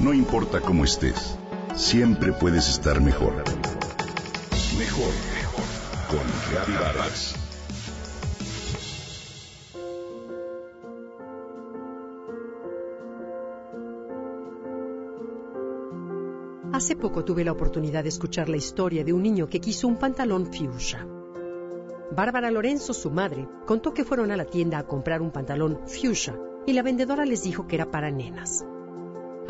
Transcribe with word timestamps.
No 0.00 0.14
importa 0.14 0.62
cómo 0.62 0.84
estés, 0.84 1.36
siempre 1.74 2.32
puedes 2.32 2.70
estar 2.70 3.02
mejor. 3.02 3.34
Mejor, 4.78 5.12
mejor. 5.34 5.64
Con 6.08 6.74
Vargas. 6.74 7.34
Hace 16.72 16.96
poco 16.96 17.22
tuve 17.22 17.44
la 17.44 17.52
oportunidad 17.52 18.02
de 18.02 18.08
escuchar 18.08 18.48
la 18.48 18.56
historia 18.56 19.04
de 19.04 19.12
un 19.12 19.22
niño 19.22 19.48
que 19.48 19.60
quiso 19.60 19.86
un 19.86 19.98
pantalón 19.98 20.46
fuchsia. 20.46 21.06
Bárbara 22.10 22.50
Lorenzo, 22.50 22.94
su 22.94 23.10
madre, 23.10 23.46
contó 23.66 23.92
que 23.92 24.06
fueron 24.06 24.30
a 24.30 24.36
la 24.38 24.46
tienda 24.46 24.78
a 24.78 24.86
comprar 24.86 25.20
un 25.20 25.30
pantalón 25.30 25.80
fuchsia 25.86 26.40
y 26.66 26.72
la 26.72 26.82
vendedora 26.82 27.26
les 27.26 27.42
dijo 27.42 27.66
que 27.66 27.76
era 27.76 27.90
para 27.90 28.10
nenas. 28.10 28.64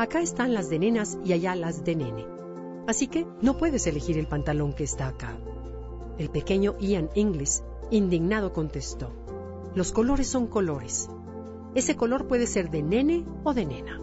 Acá 0.01 0.19
están 0.19 0.55
las 0.55 0.67
de 0.67 0.79
nenas 0.79 1.19
y 1.23 1.31
allá 1.31 1.53
las 1.53 1.83
de 1.83 1.95
nene. 1.95 2.25
Así 2.87 3.05
que 3.05 3.27
no 3.39 3.55
puedes 3.55 3.85
elegir 3.85 4.17
el 4.17 4.25
pantalón 4.25 4.73
que 4.73 4.83
está 4.83 5.07
acá. 5.07 5.37
El 6.17 6.31
pequeño 6.31 6.75
Ian 6.79 7.11
Inglis, 7.13 7.61
indignado, 7.91 8.51
contestó, 8.51 9.13
Los 9.75 9.91
colores 9.91 10.25
son 10.25 10.47
colores. 10.47 11.07
Ese 11.75 11.95
color 11.95 12.27
puede 12.27 12.47
ser 12.47 12.71
de 12.71 12.81
nene 12.81 13.25
o 13.43 13.53
de 13.53 13.67
nena. 13.67 14.01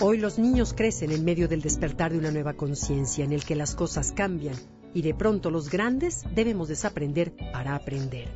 Hoy 0.00 0.18
los 0.18 0.38
niños 0.38 0.74
crecen 0.74 1.10
en 1.10 1.24
medio 1.24 1.48
del 1.48 1.60
despertar 1.60 2.12
de 2.12 2.18
una 2.18 2.30
nueva 2.30 2.52
conciencia 2.52 3.24
en 3.24 3.32
el 3.32 3.44
que 3.44 3.56
las 3.56 3.74
cosas 3.74 4.12
cambian 4.12 4.54
y 4.94 5.02
de 5.02 5.12
pronto 5.12 5.50
los 5.50 5.70
grandes 5.70 6.22
debemos 6.36 6.68
desaprender 6.68 7.34
para 7.52 7.74
aprender. 7.74 8.28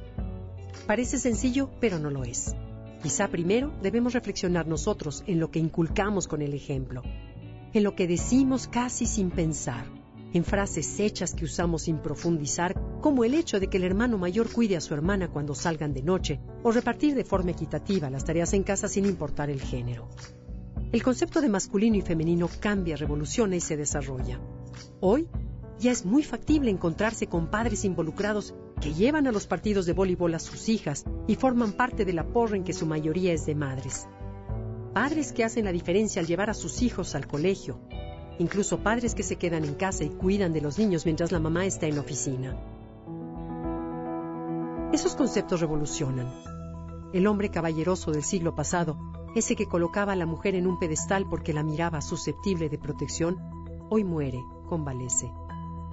Parece 0.88 1.18
sencillo, 1.18 1.70
pero 1.78 2.00
no 2.00 2.10
lo 2.10 2.24
es. 2.24 2.56
Quizá 3.02 3.28
primero 3.28 3.72
debemos 3.82 4.14
reflexionar 4.14 4.66
nosotros 4.66 5.22
en 5.26 5.38
lo 5.38 5.50
que 5.50 5.58
inculcamos 5.58 6.26
con 6.28 6.42
el 6.42 6.54
ejemplo, 6.54 7.02
en 7.72 7.82
lo 7.82 7.94
que 7.94 8.06
decimos 8.06 8.68
casi 8.68 9.06
sin 9.06 9.30
pensar, 9.30 9.86
en 10.32 10.44
frases 10.44 10.98
hechas 10.98 11.34
que 11.34 11.44
usamos 11.44 11.82
sin 11.82 11.98
profundizar, 11.98 12.74
como 13.00 13.24
el 13.24 13.34
hecho 13.34 13.60
de 13.60 13.68
que 13.68 13.76
el 13.76 13.84
hermano 13.84 14.18
mayor 14.18 14.50
cuide 14.50 14.76
a 14.76 14.80
su 14.80 14.94
hermana 14.94 15.28
cuando 15.28 15.54
salgan 15.54 15.92
de 15.92 16.02
noche, 16.02 16.40
o 16.62 16.72
repartir 16.72 17.14
de 17.14 17.24
forma 17.24 17.52
equitativa 17.52 18.10
las 18.10 18.24
tareas 18.24 18.52
en 18.54 18.62
casa 18.62 18.88
sin 18.88 19.04
importar 19.06 19.50
el 19.50 19.60
género. 19.60 20.08
El 20.92 21.02
concepto 21.02 21.40
de 21.40 21.48
masculino 21.48 21.96
y 21.96 22.00
femenino 22.00 22.48
cambia, 22.60 22.96
revoluciona 22.96 23.56
y 23.56 23.60
se 23.60 23.76
desarrolla. 23.76 24.40
Hoy 25.00 25.28
ya 25.78 25.90
es 25.90 26.04
muy 26.04 26.22
factible 26.22 26.70
encontrarse 26.70 27.26
con 27.26 27.50
padres 27.50 27.84
involucrados 27.84 28.54
que 28.80 28.94
llevan 28.94 29.26
a 29.26 29.32
los 29.32 29.46
partidos 29.46 29.84
de 29.86 29.92
voleibol 29.92 30.34
a 30.34 30.38
sus 30.38 30.68
hijas 30.68 31.04
y 31.26 31.34
forman 31.34 31.72
parte 31.72 32.04
de 32.04 32.12
la 32.12 32.24
porra 32.24 32.56
en 32.56 32.64
que 32.64 32.72
su 32.72 32.86
mayoría 32.86 33.32
es 33.32 33.46
de 33.46 33.54
madres. 33.54 34.08
Padres 34.92 35.32
que 35.32 35.44
hacen 35.44 35.64
la 35.64 35.72
diferencia 35.72 36.20
al 36.20 36.26
llevar 36.26 36.50
a 36.50 36.54
sus 36.54 36.82
hijos 36.82 37.14
al 37.14 37.26
colegio. 37.26 37.78
Incluso 38.38 38.78
padres 38.78 39.14
que 39.14 39.22
se 39.22 39.36
quedan 39.36 39.64
en 39.64 39.74
casa 39.74 40.04
y 40.04 40.10
cuidan 40.10 40.52
de 40.52 40.60
los 40.60 40.78
niños 40.78 41.04
mientras 41.04 41.32
la 41.32 41.40
mamá 41.40 41.66
está 41.66 41.86
en 41.86 41.98
oficina. 41.98 42.56
Esos 44.92 45.16
conceptos 45.16 45.60
revolucionan. 45.60 46.32
El 47.12 47.26
hombre 47.26 47.50
caballeroso 47.50 48.12
del 48.12 48.22
siglo 48.22 48.54
pasado, 48.54 48.96
ese 49.34 49.56
que 49.56 49.66
colocaba 49.66 50.12
a 50.12 50.16
la 50.16 50.26
mujer 50.26 50.54
en 50.54 50.66
un 50.66 50.78
pedestal 50.78 51.26
porque 51.28 51.52
la 51.52 51.62
miraba 51.62 52.00
susceptible 52.00 52.68
de 52.68 52.78
protección, 52.78 53.36
hoy 53.90 54.04
muere, 54.04 54.40
convalece. 54.68 55.30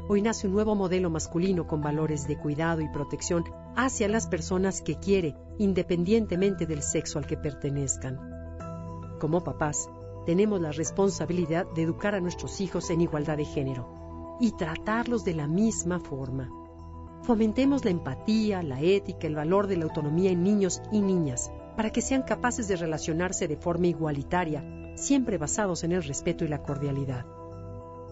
Hoy 0.06 0.22
nace 0.22 0.48
un 0.48 0.54
nuevo 0.54 0.76
modelo 0.76 1.10
masculino 1.10 1.66
con 1.66 1.82
valores 1.82 2.28
de 2.28 2.38
cuidado 2.38 2.82
y 2.82 2.90
protección 2.90 3.46
hacia 3.78 4.10
las 4.10 4.28
personas 4.28 4.82
que 4.82 5.00
quiere, 5.00 5.34
independientemente 5.60 6.66
del 6.66 6.82
sexo 6.82 7.20
al 7.20 7.26
que 7.26 7.38
pertenezcan. 7.38 8.20
Como 9.22 9.46
papás, 9.46 9.90
tenemos 10.26 10.60
la 10.60 10.74
responsabilidad 10.74 11.66
de 11.74 11.84
educar 11.84 12.16
a 12.16 12.20
nuestros 12.20 12.60
hijos 12.60 12.90
en 12.90 13.00
igualdad 13.00 13.38
de 13.38 13.46
género 13.46 14.38
y 14.42 14.52
tratarlos 14.52 15.24
de 15.24 15.36
la 15.36 15.48
misma 15.48 16.02
forma. 16.02 16.50
Fomentemos 17.22 17.86
la 17.86 17.92
empatía, 17.92 18.62
la 18.62 18.82
ética, 18.82 19.28
el 19.28 19.36
valor 19.36 19.68
de 19.68 19.78
la 19.78 19.86
autonomía 19.86 20.32
en 20.32 20.44
niños 20.44 20.82
y 20.92 21.00
niñas, 21.00 21.50
para 21.78 21.92
que 21.92 22.02
sean 22.02 22.24
capaces 22.24 22.68
de 22.68 22.76
relacionarse 22.76 23.48
de 23.48 23.56
forma 23.56 23.88
igualitaria, 23.88 24.66
siempre 24.96 25.38
basados 25.38 25.86
en 25.86 25.94
el 25.94 26.04
respeto 26.04 26.44
y 26.44 26.50
la 26.50 26.62
cordialidad. 26.62 27.26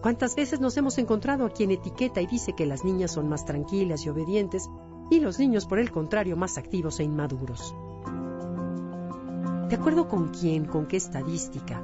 ¿Cuántas 0.02 0.34
veces 0.34 0.58
nos 0.58 0.76
hemos 0.76 0.98
encontrado 0.98 1.46
a 1.46 1.50
quien 1.50 1.70
etiqueta 1.70 2.20
y 2.20 2.26
dice 2.26 2.54
que 2.54 2.66
las 2.66 2.84
niñas 2.84 3.12
son 3.12 3.28
más 3.28 3.44
tranquilas 3.44 4.04
y 4.04 4.08
obedientes 4.08 4.68
y 5.12 5.20
los 5.20 5.38
niños, 5.38 5.64
por 5.64 5.78
el 5.78 5.92
contrario, 5.92 6.36
más 6.36 6.58
activos 6.58 6.98
e 6.98 7.04
inmaduros? 7.04 7.72
¿De 9.68 9.76
acuerdo 9.76 10.08
con 10.08 10.30
quién, 10.30 10.64
con 10.64 10.86
qué 10.86 10.96
estadística? 10.96 11.80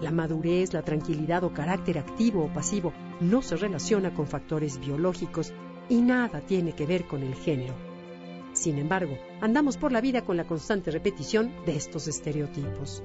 La 0.00 0.10
madurez, 0.10 0.72
la 0.72 0.82
tranquilidad 0.82 1.44
o 1.44 1.54
carácter 1.54 1.98
activo 1.98 2.44
o 2.44 2.52
pasivo 2.52 2.92
no 3.20 3.40
se 3.40 3.54
relaciona 3.54 4.12
con 4.14 4.26
factores 4.26 4.80
biológicos 4.80 5.52
y 5.88 6.00
nada 6.00 6.40
tiene 6.40 6.72
que 6.72 6.86
ver 6.86 7.06
con 7.06 7.22
el 7.22 7.36
género. 7.36 7.74
Sin 8.52 8.78
embargo, 8.78 9.16
andamos 9.40 9.76
por 9.76 9.92
la 9.92 10.00
vida 10.00 10.22
con 10.22 10.36
la 10.36 10.44
constante 10.44 10.90
repetición 10.90 11.52
de 11.66 11.76
estos 11.76 12.08
estereotipos. 12.08 13.04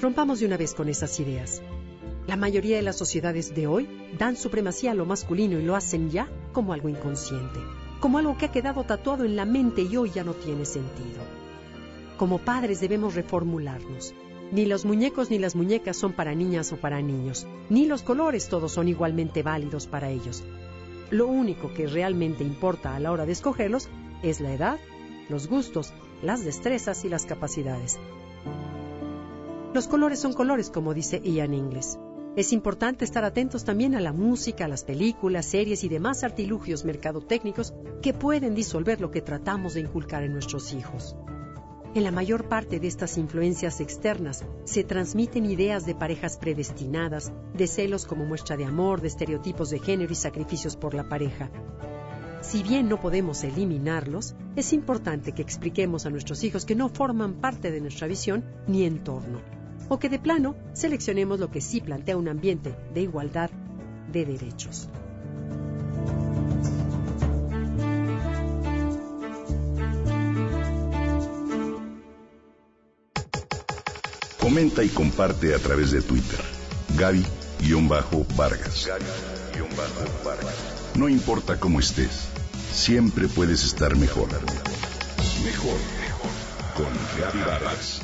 Rompamos 0.00 0.40
de 0.40 0.46
una 0.46 0.56
vez 0.56 0.72
con 0.72 0.88
esas 0.88 1.20
ideas. 1.20 1.60
La 2.26 2.36
mayoría 2.36 2.76
de 2.76 2.82
las 2.82 2.96
sociedades 2.96 3.54
de 3.54 3.66
hoy 3.66 3.88
dan 4.18 4.36
supremacía 4.36 4.92
a 4.92 4.94
lo 4.94 5.06
masculino 5.06 5.58
y 5.58 5.64
lo 5.64 5.74
hacen 5.74 6.10
ya 6.10 6.28
como 6.52 6.72
algo 6.72 6.88
inconsciente, 6.88 7.58
como 7.98 8.18
algo 8.18 8.36
que 8.36 8.46
ha 8.46 8.52
quedado 8.52 8.84
tatuado 8.84 9.24
en 9.24 9.36
la 9.36 9.44
mente 9.44 9.82
y 9.82 9.96
hoy 9.96 10.10
ya 10.10 10.22
no 10.22 10.34
tiene 10.34 10.64
sentido. 10.64 11.20
Como 12.18 12.38
padres 12.38 12.80
debemos 12.80 13.14
reformularnos. 13.14 14.14
Ni 14.52 14.66
los 14.66 14.84
muñecos 14.84 15.30
ni 15.30 15.38
las 15.38 15.54
muñecas 15.54 15.96
son 15.96 16.12
para 16.12 16.34
niñas 16.34 16.72
o 16.72 16.76
para 16.76 17.00
niños, 17.00 17.46
ni 17.68 17.86
los 17.86 18.02
colores 18.02 18.48
todos 18.48 18.72
son 18.72 18.88
igualmente 18.88 19.42
válidos 19.42 19.86
para 19.86 20.10
ellos. 20.10 20.42
Lo 21.10 21.26
único 21.26 21.72
que 21.72 21.86
realmente 21.86 22.44
importa 22.44 22.94
a 22.94 23.00
la 23.00 23.12
hora 23.12 23.26
de 23.26 23.32
escogerlos 23.32 23.88
es 24.22 24.40
la 24.40 24.52
edad, 24.52 24.78
los 25.28 25.48
gustos, 25.48 25.92
las 26.22 26.44
destrezas 26.44 27.04
y 27.04 27.08
las 27.08 27.26
capacidades. 27.26 27.98
Los 29.72 29.86
colores 29.86 30.18
son 30.18 30.32
colores, 30.32 30.68
como 30.68 30.94
dice 30.94 31.20
Ian 31.24 31.54
Ingles. 31.54 31.98
Es 32.36 32.52
importante 32.52 33.04
estar 33.04 33.24
atentos 33.24 33.64
también 33.64 33.96
a 33.96 34.00
la 34.00 34.12
música, 34.12 34.66
a 34.66 34.68
las 34.68 34.84
películas, 34.84 35.46
series 35.46 35.82
y 35.82 35.88
demás 35.88 36.22
artilugios 36.22 36.84
mercadotécnicos 36.84 37.74
que 38.02 38.14
pueden 38.14 38.54
disolver 38.54 39.00
lo 39.00 39.10
que 39.10 39.20
tratamos 39.20 39.74
de 39.74 39.80
inculcar 39.80 40.22
en 40.22 40.32
nuestros 40.32 40.72
hijos. 40.72 41.16
En 41.92 42.04
la 42.04 42.12
mayor 42.12 42.48
parte 42.48 42.78
de 42.78 42.86
estas 42.86 43.18
influencias 43.18 43.80
externas 43.80 44.44
se 44.62 44.84
transmiten 44.84 45.44
ideas 45.44 45.86
de 45.86 45.96
parejas 45.96 46.36
predestinadas, 46.36 47.32
de 47.52 47.66
celos 47.66 48.06
como 48.06 48.24
muestra 48.24 48.56
de 48.56 48.64
amor, 48.64 49.00
de 49.00 49.08
estereotipos 49.08 49.70
de 49.70 49.80
género 49.80 50.12
y 50.12 50.16
sacrificios 50.16 50.76
por 50.76 50.94
la 50.94 51.08
pareja. 51.08 51.50
Si 52.42 52.62
bien 52.62 52.88
no 52.88 53.00
podemos 53.00 53.42
eliminarlos, 53.42 54.36
es 54.54 54.72
importante 54.72 55.32
que 55.32 55.42
expliquemos 55.42 56.06
a 56.06 56.10
nuestros 56.10 56.44
hijos 56.44 56.64
que 56.64 56.76
no 56.76 56.90
forman 56.90 57.40
parte 57.40 57.72
de 57.72 57.80
nuestra 57.80 58.06
visión 58.06 58.44
ni 58.68 58.84
entorno 58.84 59.59
o 59.90 59.98
que 59.98 60.08
de 60.08 60.18
plano 60.20 60.56
seleccionemos 60.72 61.40
lo 61.40 61.50
que 61.50 61.60
sí 61.60 61.80
plantea 61.80 62.16
un 62.16 62.28
ambiente 62.28 62.74
de 62.94 63.02
igualdad 63.02 63.50
de 64.10 64.24
derechos. 64.24 64.88
Comenta 74.38 74.82
y 74.84 74.88
comparte 74.88 75.54
a 75.54 75.58
través 75.58 75.90
de 75.90 76.02
Twitter. 76.02 76.40
Gaby-Vargas. 76.96 78.86
Gaby-Vargas. 78.86 80.54
No 80.94 81.08
importa 81.08 81.58
cómo 81.58 81.80
estés, 81.80 82.28
siempre 82.72 83.28
puedes 83.28 83.64
estar 83.64 83.96
mejor. 83.96 84.28
Mejor, 85.44 85.78
mejor. 86.00 86.30
Con 86.76 86.92
Gaby 87.18 87.38
Vargas. 87.44 88.02